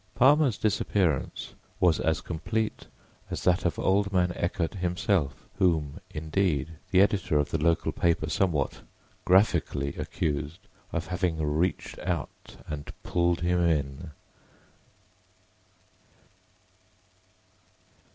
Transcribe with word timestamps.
Palmer's 0.15 0.57
disappearance 0.57 1.53
was 1.79 1.99
as 1.99 2.21
complete 2.21 2.87
as 3.29 3.43
that 3.43 3.65
of 3.65 3.77
"old 3.77 4.11
man 4.11 4.33
Eckert" 4.35 4.73
himself—whom, 4.73 5.99
indeed, 6.09 6.69
the 6.89 7.01
editor 7.01 7.37
of 7.37 7.51
the 7.51 7.59
local 7.59 7.91
paper 7.91 8.27
somewhat 8.27 8.81
graphically 9.25 9.89
accused 9.89 10.61
of 10.91 11.05
having 11.05 11.37
"reached 11.37 11.99
out 11.99 12.57
and 12.67 12.91
pulled 13.03 13.41
him 13.41 13.59
in." 13.59 14.09